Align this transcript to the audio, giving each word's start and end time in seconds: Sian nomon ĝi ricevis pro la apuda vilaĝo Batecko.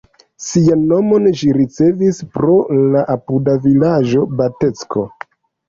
Sian 0.43 0.79
nomon 0.91 1.27
ĝi 1.41 1.49
ricevis 1.57 2.23
pro 2.39 2.57
la 2.97 3.05
apuda 3.19 3.57
vilaĝo 3.69 4.27
Batecko. 4.43 5.09